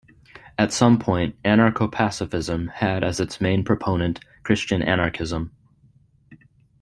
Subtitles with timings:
[0.57, 5.51] At some point anarcho-pacifism had as its main proponent Christian anarchism.